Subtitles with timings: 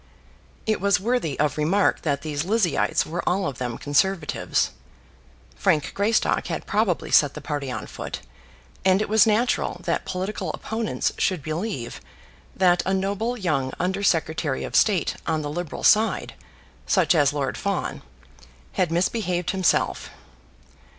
[0.65, 4.71] It was worthy of remark that these Lizzieites were all of them Conservatives.
[5.55, 8.21] Frank Greystock had probably set the party on foot;
[8.83, 12.01] and it was natural that political opponents should believe
[12.55, 16.33] that a noble young Under Secretary of State on the Liberal side,
[16.87, 18.01] such as Lord Fawn,
[18.73, 20.09] had misbehaved himself.